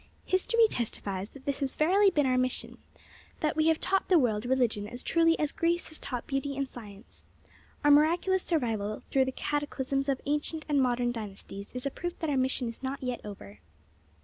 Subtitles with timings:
[0.25, 2.79] History testifies that this has verily been our mission,
[3.41, 6.67] that we have taught the world religion as truly as Greece has taught beauty and
[6.67, 7.25] science.
[7.83, 12.31] Our miraculous survival through the cataclysms of ancient and modern dynasties is a proof that
[12.31, 13.59] our mission is not yet over.'"